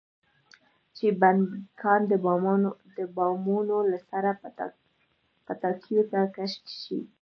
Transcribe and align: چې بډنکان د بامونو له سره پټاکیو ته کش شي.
چې 0.95 1.07
بډنکان 1.21 2.01
د 2.97 2.99
بامونو 3.27 3.77
له 3.91 3.99
سره 4.09 4.29
پټاکیو 5.45 6.01
ته 6.11 6.19
کش 6.35 6.53
شي. 6.81 6.99